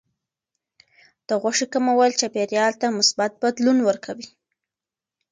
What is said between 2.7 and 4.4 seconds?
ته مثبت بدلون ورکوي.